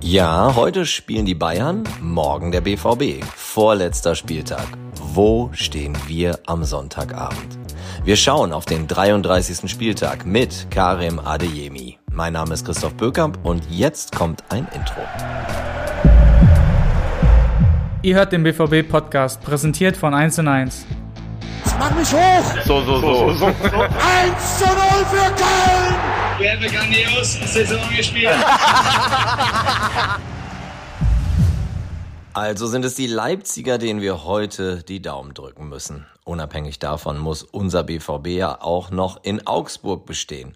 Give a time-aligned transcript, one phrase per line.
[0.00, 3.24] Ja, heute spielen die Bayern, morgen der BVB.
[3.36, 4.66] Vorletzter Spieltag.
[5.14, 7.58] Wo stehen wir am Sonntagabend?
[8.04, 9.70] Wir schauen auf den 33.
[9.70, 11.98] Spieltag mit Karim Adeyemi.
[12.10, 15.02] Mein Name ist Christoph Bökamp und jetzt kommt ein Intro.
[18.02, 20.84] Ihr hört den BVB-Podcast, präsentiert von 1 und 1.
[21.82, 22.62] Mach mich hoch!
[22.64, 23.34] So, so, so.
[23.34, 23.46] so.
[23.46, 23.54] 1
[24.58, 24.74] zu 0
[25.10, 25.96] für Köln!
[26.38, 28.30] Haben eine grandios Saison gespielt.
[32.34, 36.06] Also sind es die Leipziger, denen wir heute die Daumen drücken müssen.
[36.24, 40.54] Unabhängig davon muss unser BVB ja auch noch in Augsburg bestehen.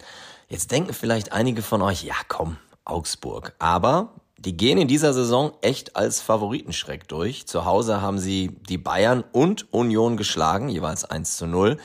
[0.49, 2.57] Jetzt denken vielleicht einige von euch, ja komm,
[2.87, 3.53] Augsburg.
[3.59, 7.47] Aber die gehen in dieser Saison echt als Favoritenschreck durch.
[7.47, 11.79] Zu Hause haben sie die Bayern und Union geschlagen, jeweils 1 zu 0.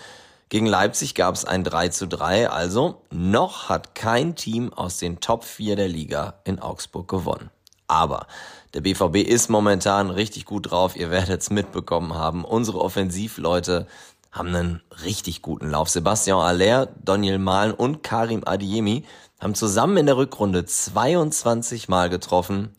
[0.50, 5.22] Gegen Leipzig gab es ein 3 zu 3, also noch hat kein Team aus den
[5.22, 7.50] Top 4 der Liga in Augsburg gewonnen.
[7.88, 8.28] Aber
[8.74, 10.96] der BVB ist momentan richtig gut drauf.
[10.96, 12.46] Ihr werdet es mitbekommen haben.
[12.46, 13.88] Unsere Offensivleute
[14.32, 15.90] haben einen richtig guten Lauf.
[15.90, 19.04] Sebastian Aller, Daniel Mahlen und Karim Adiemi
[19.40, 22.74] haben zusammen in der Rückrunde 22 Mal getroffen.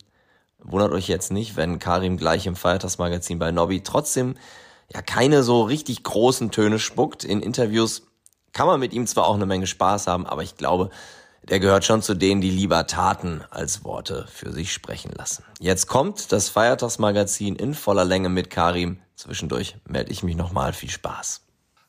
[0.59, 4.35] Wundert euch jetzt nicht, wenn Karim gleich im Feiertagsmagazin bei Nobby trotzdem
[4.93, 7.23] ja keine so richtig großen Töne spuckt.
[7.23, 8.03] In Interviews
[8.53, 10.89] kann man mit ihm zwar auch eine Menge Spaß haben, aber ich glaube,
[11.49, 15.43] der gehört schon zu denen, die lieber Taten als Worte für sich sprechen lassen.
[15.59, 18.99] Jetzt kommt das Feiertagsmagazin in voller Länge mit Karim.
[19.15, 20.71] Zwischendurch melde ich mich nochmal.
[20.71, 21.42] Viel Spaß.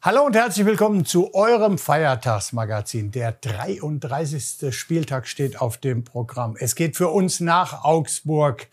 [0.07, 3.11] Hallo und herzlich willkommen zu eurem Feiertagsmagazin.
[3.11, 4.77] Der 33.
[4.77, 6.57] Spieltag steht auf dem Programm.
[6.61, 8.67] Es geht für uns nach Augsburg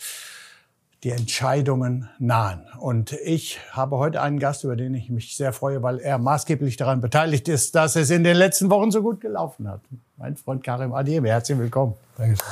[1.06, 2.66] die Entscheidungen nahen.
[2.82, 6.76] Und ich habe heute einen Gast, über den ich mich sehr freue, weil er maßgeblich
[6.76, 9.80] daran beteiligt ist, dass es in den letzten Wochen so gut gelaufen hat.
[10.18, 11.94] Mein Freund Karim Adiem, herzlich willkommen.
[12.18, 12.44] Danke.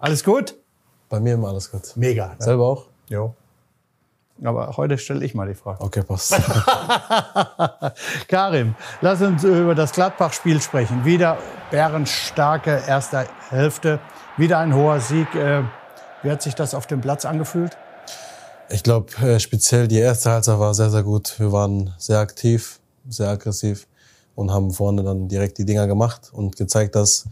[0.00, 0.56] Alles gut?
[1.08, 1.92] Bei mir immer alles gut.
[1.94, 2.30] Mega.
[2.30, 2.36] Ne?
[2.40, 2.86] Selber auch?
[3.08, 3.36] Jo.
[4.42, 5.80] Aber heute stelle ich mal die Frage.
[5.80, 6.34] Okay, passt.
[8.28, 11.04] Karim, lass uns über das Gladbach-Spiel sprechen.
[11.04, 11.38] Wieder
[11.70, 14.00] bärenstarke erste Hälfte,
[14.36, 15.32] wieder ein hoher Sieg.
[15.34, 15.62] Äh,
[16.22, 17.76] wie hat sich das auf dem Platz angefühlt?
[18.70, 21.38] Ich glaube, äh, speziell die erste Halbzeit war sehr, sehr gut.
[21.38, 23.86] Wir waren sehr aktiv, sehr aggressiv
[24.34, 27.26] und haben vorne dann direkt die Dinger gemacht und gezeigt, dass,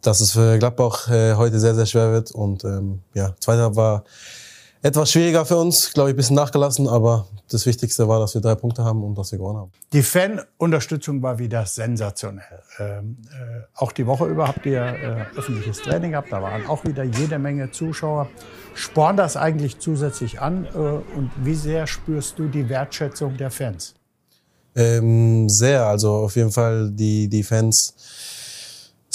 [0.00, 2.32] dass es für Gladbach äh, heute sehr, sehr schwer wird.
[2.32, 4.02] Und ähm, ja, zweite war
[4.86, 8.40] etwas schwieriger für uns, glaube ich, ein bisschen nachgelassen, aber das Wichtigste war, dass wir
[8.40, 9.72] drei Punkte haben und dass wir gewonnen haben.
[9.92, 12.62] Die Fanunterstützung war wieder sensationell.
[12.78, 16.84] Ähm, äh, auch die Woche über habt ihr äh, öffentliches Training gehabt, da waren auch
[16.84, 18.28] wieder jede Menge Zuschauer.
[18.74, 23.94] Sporn das eigentlich zusätzlich an äh, und wie sehr spürst du die Wertschätzung der Fans?
[24.76, 27.94] Ähm, sehr, also auf jeden Fall die, die Fans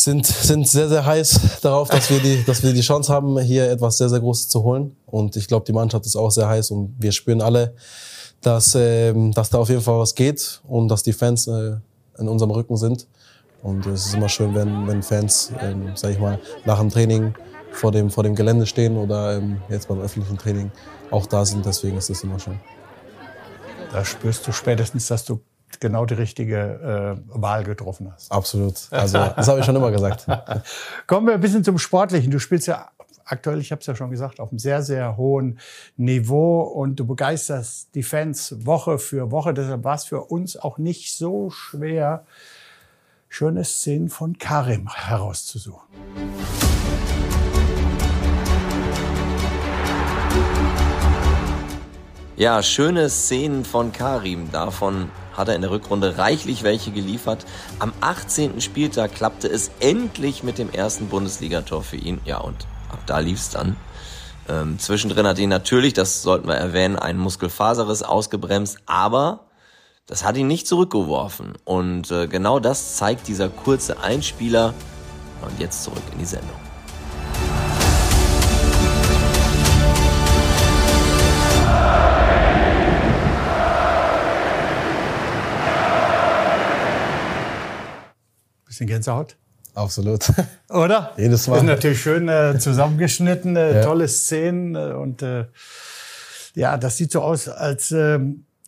[0.01, 3.69] sind, sind sehr, sehr heiß darauf, dass wir, die, dass wir die Chance haben, hier
[3.69, 4.95] etwas sehr, sehr Großes zu holen.
[5.06, 7.73] Und ich glaube, die Mannschaft ist auch sehr heiß und wir spüren alle,
[8.41, 11.75] dass, ähm, dass da auf jeden Fall was geht und dass die Fans äh,
[12.17, 13.07] in unserem Rücken sind.
[13.62, 17.33] Und es ist immer schön, wenn, wenn Fans, ähm, sag ich mal, nach dem Training
[17.72, 20.72] vor dem, vor dem Gelände stehen oder ähm, jetzt beim öffentlichen Training
[21.12, 21.66] auch da sind.
[21.66, 22.59] Deswegen ist es immer schön.
[23.91, 25.41] Da spürst du spätestens, dass du
[25.79, 28.31] genau die richtige äh, Wahl getroffen hast.
[28.31, 28.75] Absolut.
[28.91, 30.27] Also das habe ich schon immer gesagt.
[31.07, 32.31] Kommen wir ein bisschen zum Sportlichen.
[32.31, 32.89] Du spielst ja
[33.25, 35.59] aktuell, ich habe es ja schon gesagt, auf einem sehr, sehr hohen
[35.97, 39.53] Niveau und du begeisterst die Fans Woche für Woche.
[39.53, 42.25] Deshalb war es für uns auch nicht so schwer,
[43.29, 45.88] schöne Szenen von Karim herauszusuchen.
[52.35, 54.51] Ja, schöne Szenen von Karim.
[54.51, 57.46] Davon hat er in der Rückrunde reichlich welche geliefert.
[57.80, 58.62] Am 18.
[58.62, 62.22] Spieltag klappte es endlich mit dem ersten Bundesligator für ihn.
[62.25, 63.75] Ja, und ab da lief's dann.
[64.50, 69.47] Ähm, zwischendrin hat ihn natürlich, das sollten wir erwähnen, ein Muskelfaserriss ausgebremst, aber
[70.08, 71.53] das hat ihn nicht zurückgeworfen.
[71.63, 74.74] Und äh, genau das zeigt dieser kurze Einspieler.
[75.42, 76.70] Und jetzt zurück in die Sendung.
[88.81, 89.38] Bisschen Gänsehaut?
[89.75, 90.31] Absolut.
[90.72, 91.12] Oder?
[91.16, 91.54] Jedes Mal.
[91.54, 93.83] Das ist natürlich schön äh, zusammengeschnitten, äh, ja.
[93.83, 95.45] tolle Szenen äh, und äh,
[96.56, 98.18] ja, das sieht so aus, als äh,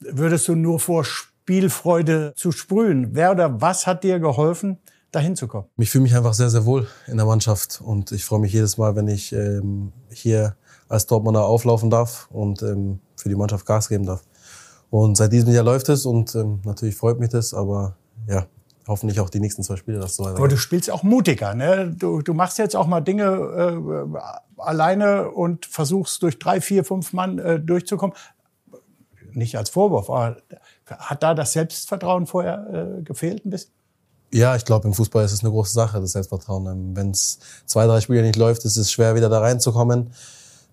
[0.01, 3.10] würdest du nur vor Spielfreude zu sprühen.
[3.13, 4.77] Wer oder was hat dir geholfen,
[5.12, 5.65] dahin zu kommen?
[5.77, 8.77] Ich fühle mich einfach sehr, sehr wohl in der Mannschaft und ich freue mich jedes
[8.77, 10.56] Mal, wenn ich ähm, hier
[10.89, 14.21] als Dortmunder auflaufen darf und ähm, für die Mannschaft Gas geben darf.
[14.92, 18.45] Und seit diesem Jahr läuft es und ähm, natürlich freut mich das, aber ja,
[18.88, 21.94] hoffentlich auch die nächsten zwei Spiele das so Aber du spielst auch mutiger, ne?
[21.97, 24.19] Du, du machst jetzt auch mal Dinge äh,
[24.57, 28.15] alleine und versuchst durch drei, vier, fünf Mann äh, durchzukommen.
[29.31, 30.38] Nicht als Vorwurf, aber
[30.85, 33.71] hat da das Selbstvertrauen vorher äh, gefehlt ein bisschen?
[34.31, 36.65] Ja, ich glaube, im Fußball ist es eine große Sache, das Selbstvertrauen.
[36.65, 40.12] Ähm, Wenn es zwei, drei Spiele nicht läuft, ist es schwer, wieder da reinzukommen.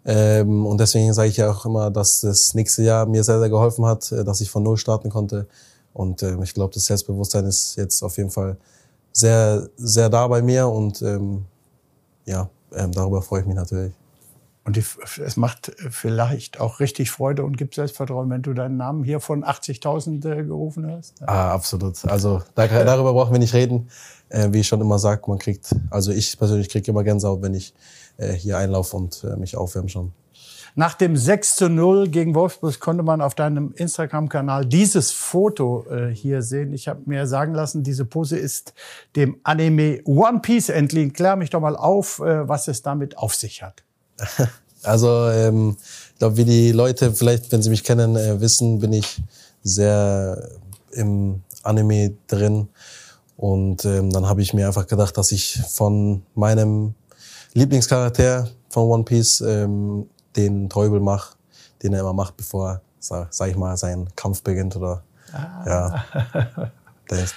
[0.04, 3.50] Ähm, und deswegen sage ich ja auch immer, dass das nächste Jahr mir sehr, sehr
[3.50, 5.46] geholfen hat, äh, dass ich von Null starten konnte.
[5.92, 8.56] Und ähm, ich glaube, das Selbstbewusstsein ist jetzt auf jeden Fall
[9.12, 10.68] sehr, sehr da bei mir.
[10.68, 11.44] Und ähm,
[12.26, 13.92] ja, ähm, darüber freue ich mich natürlich.
[14.64, 14.84] Und die,
[15.24, 19.42] es macht vielleicht auch richtig Freude und gibt Selbstvertrauen, wenn du deinen Namen hier von
[19.42, 21.14] 80.000 äh, gerufen hast.
[21.26, 22.04] Ah, absolut.
[22.04, 23.88] Also da, darüber brauchen wir nicht reden.
[24.28, 27.54] Äh, wie ich schon immer sage, man kriegt, also ich persönlich kriege immer Gänsehaut, wenn
[27.54, 27.74] ich
[28.16, 30.12] äh, hier einlaufe und äh, mich aufwärme schon.
[30.74, 36.14] Nach dem 6 zu 0 gegen Wolfsburg konnte man auf deinem Instagram-Kanal dieses Foto äh,
[36.14, 36.72] hier sehen.
[36.72, 38.74] Ich habe mir sagen lassen, diese Pose ist
[39.16, 41.12] dem Anime One Piece entliehen.
[41.12, 43.82] Klär mich doch mal auf, äh, was es damit auf sich hat.
[44.82, 45.76] Also ähm,
[46.12, 49.22] ich glaube, wie die Leute vielleicht, wenn sie mich kennen, äh, wissen, bin ich
[49.62, 50.48] sehr
[50.92, 52.68] im Anime drin.
[53.36, 56.94] Und ähm, dann habe ich mir einfach gedacht, dass ich von meinem
[57.54, 61.36] Lieblingscharakter von One Piece ähm, den Teubel mache,
[61.82, 65.64] den er immer macht, bevor, sag, sag ich mal, sein Kampf beginnt oder ah.
[65.66, 66.70] ja.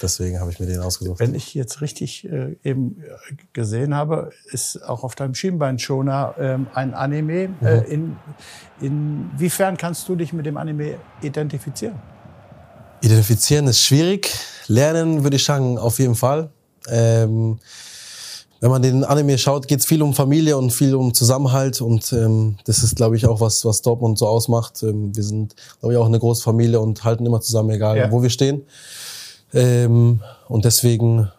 [0.01, 1.19] Deswegen habe ich mir den ausgesucht.
[1.19, 6.67] Wenn ich jetzt richtig äh, eben äh, gesehen habe, ist auch auf deinem Schienbeinschoner ähm,
[6.75, 7.47] ein Anime.
[7.47, 7.55] Mhm.
[7.65, 8.17] Äh, in,
[8.81, 11.95] inwiefern kannst du dich mit dem Anime identifizieren?
[13.01, 14.31] Identifizieren ist schwierig.
[14.67, 16.51] Lernen würde ich sagen, auf jeden Fall.
[16.87, 17.59] Ähm,
[18.63, 22.13] wenn man den Anime schaut, geht es viel um Familie und viel um Zusammenhalt und
[22.13, 24.81] ähm, das ist, glaube ich, auch was, was Dortmund so ausmacht.
[24.83, 28.09] Ähm, wir sind, glaube ich, auch eine große Familie und halten immer zusammen, egal ja.
[28.09, 28.61] wo wir stehen.
[29.53, 31.29] Ähm, und deswegen,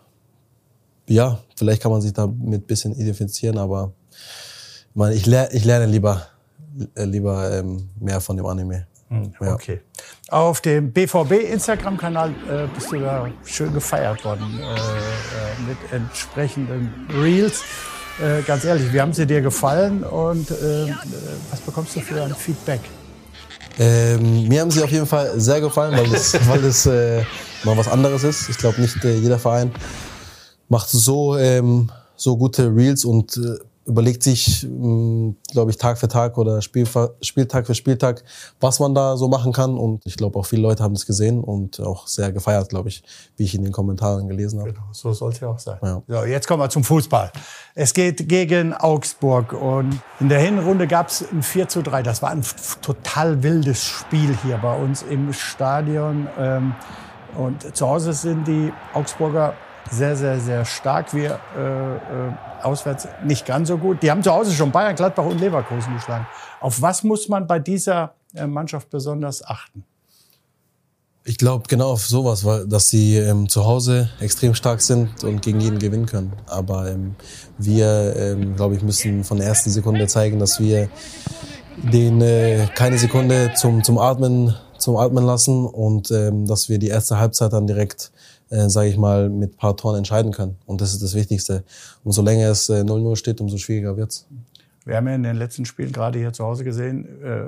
[1.09, 3.93] ja, vielleicht kann man sich damit bisschen identifizieren, aber
[4.91, 6.27] ich, meine, ich, lerne, ich lerne lieber,
[6.95, 8.87] äh, lieber ähm, mehr von dem Anime.
[9.09, 9.81] Hm, okay.
[10.29, 10.39] Ja.
[10.39, 17.09] Auf dem BVB Instagram-Kanal äh, bist du da schön gefeiert worden äh, äh, mit entsprechenden
[17.23, 17.63] Reels.
[18.23, 20.95] Äh, ganz ehrlich, wie haben sie dir gefallen und äh,
[21.51, 22.81] was bekommst du für ein Feedback?
[23.79, 27.25] Ähm, mir haben sie auf jeden Fall sehr gefallen, weil es weil äh,
[27.65, 28.49] mal was anderes ist.
[28.49, 29.73] Ich glaube, nicht äh, jeder Verein
[30.69, 36.09] macht so, ähm, so gute Reels und äh, überlegt sich, hm, glaube ich, Tag für
[36.09, 36.87] Tag oder Spiel,
[37.21, 38.25] Spieltag für Spieltag,
[38.61, 39.77] was man da so machen kann.
[39.77, 43.03] Und ich glaube, auch viele Leute haben das gesehen und auch sehr gefeiert, glaube ich,
[43.37, 44.73] wie ich in den Kommentaren gelesen habe.
[44.73, 45.79] Genau, so soll es ja auch sein.
[45.83, 46.03] Ja.
[46.07, 47.31] So, jetzt kommen wir zum Fußball.
[47.75, 52.03] Es geht gegen Augsburg und in der Hinrunde gab es ein 4 zu 3.
[52.03, 52.45] Das war ein
[52.81, 56.29] total wildes Spiel hier bei uns im Stadion.
[56.39, 56.75] Ähm,
[57.37, 59.55] und zu Hause sind die Augsburger
[59.91, 61.15] sehr, sehr, sehr stark.
[61.15, 61.99] Wir äh, äh,
[62.63, 64.03] auswärts nicht ganz so gut.
[64.03, 66.27] Die haben zu Hause schon Bayern, Gladbach und Leverkusen geschlagen.
[66.61, 69.85] Auf was muss man bei dieser äh, Mannschaft besonders achten?
[71.27, 75.41] Ich glaube genau auf sowas, weil dass sie ähm, zu Hause extrem stark sind und
[75.41, 76.35] gegen jeden gewinnen können.
[76.47, 77.15] Aber ähm,
[77.57, 80.91] wir, ähm, glaube ich, müssen von der ersten Sekunde zeigen, dass wir
[81.77, 86.89] den äh, keine Sekunde zum zum Atmen zum Atmen lassen und ähm, dass wir die
[86.89, 88.13] erste Halbzeit dann direkt
[88.51, 90.57] äh, sage ich mal, mit paar Toren entscheiden können.
[90.67, 91.65] Und das ist das Wichtigste.
[92.03, 94.27] Umso länger es 0-0 äh, steht, umso schwieriger wird's.
[94.85, 97.45] Wir haben ja in den letzten Spielen gerade hier zu Hause gesehen, äh,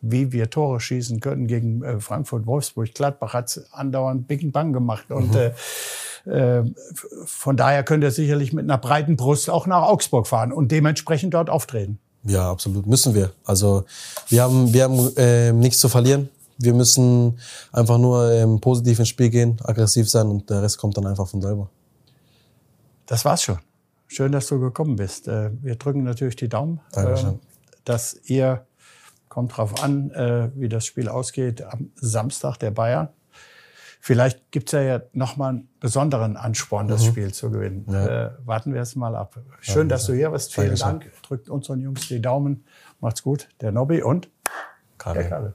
[0.00, 2.94] wie wir Tore schießen können gegen äh, Frankfurt, Wolfsburg.
[2.94, 5.10] Gladbach hat andauernd Big Bang gemacht.
[5.10, 6.32] Und mhm.
[6.32, 6.62] äh,
[7.26, 11.34] von daher könnt ihr sicherlich mit einer breiten Brust auch nach Augsburg fahren und dementsprechend
[11.34, 11.98] dort auftreten.
[12.24, 12.86] Ja, absolut.
[12.86, 13.32] Müssen wir.
[13.44, 13.84] Also
[14.28, 16.28] wir haben, wir haben äh, nichts zu verlieren.
[16.58, 17.38] Wir müssen
[17.72, 21.28] einfach nur ähm, positiv ins Spiel gehen, aggressiv sein und der Rest kommt dann einfach
[21.28, 21.70] von selber.
[23.06, 23.58] Das war's schon.
[24.08, 25.28] Schön, dass du gekommen bist.
[25.28, 27.34] Äh, wir drücken natürlich die Daumen, Dankeschön.
[27.34, 27.38] Äh,
[27.84, 28.66] dass ihr,
[29.28, 33.08] kommt drauf an, äh, wie das Spiel ausgeht, am Samstag der Bayern.
[34.00, 37.08] Vielleicht gibt's ja, ja nochmal einen besonderen Ansporn, das mhm.
[37.08, 37.86] Spiel zu gewinnen.
[37.90, 38.26] Ja.
[38.26, 39.36] Äh, warten wir es mal ab.
[39.60, 40.54] Schön, dass du hier bist.
[40.54, 41.00] Vielen Dankeschön.
[41.00, 41.22] Dank.
[41.22, 42.64] Drückt unseren Jungs die Daumen.
[43.00, 43.48] Macht's gut.
[43.60, 44.28] Der Nobby und
[44.96, 45.20] Kalle.
[45.20, 45.54] Der Kalle.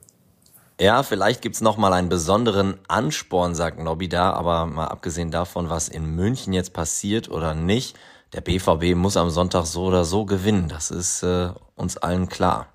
[0.82, 5.70] Ja, vielleicht gibt's noch mal einen besonderen Ansporn, sagt Nobby da, aber mal abgesehen davon,
[5.70, 7.96] was in München jetzt passiert oder nicht,
[8.32, 10.66] der BVB muss am Sonntag so oder so gewinnen.
[10.66, 12.66] Das ist äh, uns allen klar.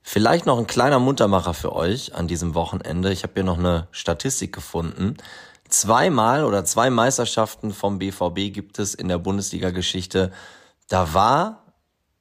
[0.00, 3.10] Vielleicht noch ein kleiner Muntermacher für euch an diesem Wochenende.
[3.10, 5.16] Ich habe hier noch eine Statistik gefunden.
[5.68, 10.30] Zweimal oder zwei Meisterschaften vom BVB gibt es in der Bundesliga-Geschichte.
[10.86, 11.63] Da war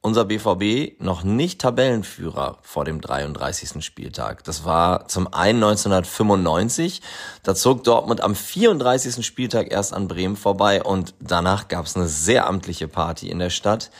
[0.03, 3.83] unser BVB noch nicht Tabellenführer vor dem 33.
[3.83, 4.43] Spieltag.
[4.43, 7.01] Das war zum einen 1995.
[7.41, 9.25] Da zog Dortmund am 34.
[9.25, 13.49] Spieltag erst an Bremen vorbei und danach gab es eine sehr amtliche Party in der
[13.49, 13.91] Stadt.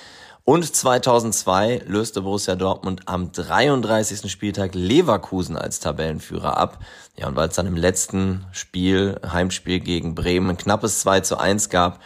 [0.45, 4.29] Und 2002 löste Borussia Dortmund am 33.
[4.29, 6.79] Spieltag Leverkusen als Tabellenführer ab.
[7.15, 11.37] Ja, und weil es dann im letzten Spiel, Heimspiel gegen Bremen, ein knappes 2 zu
[11.37, 12.01] 1 gab,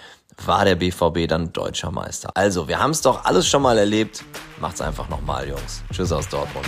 [0.46, 2.29] war der BVB dann deutscher Meister.
[2.34, 4.24] Also, wir haben es doch alles schon mal erlebt.
[4.60, 5.84] Macht's einfach nochmal, Jungs.
[5.91, 6.67] Tschüss aus Dortmund.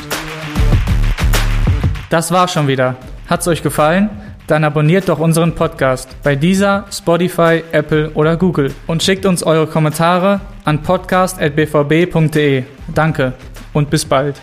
[2.10, 2.96] Das war schon wieder.
[3.30, 4.10] Hat's euch gefallen?
[4.48, 9.68] Dann abonniert doch unseren Podcast bei dieser, Spotify, Apple oder Google und schickt uns eure
[9.68, 12.64] Kommentare an podcast.bvb.de.
[12.96, 13.34] Danke
[13.74, 14.42] und bis bald.